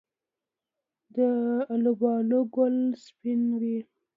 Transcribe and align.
د 1.15 1.17
الوبالو 1.73 2.39
ګل 2.55 2.75
سپین 3.05 3.41
وي؟ 3.59 3.77